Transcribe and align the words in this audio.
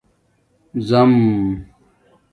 زَم 0.87 1.13